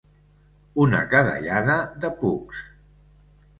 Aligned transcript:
Una 0.85 1.01
cadellada 1.11 1.77
de 2.07 2.13
pugs. 2.25 2.65